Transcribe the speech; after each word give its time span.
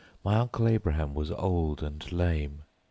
My 0.23 0.35
Uncle 0.37 0.67
Abraham 0.67 1.13
was 1.13 1.29
old 1.29 1.83
and 1.83 2.11
lame. 2.11 2.63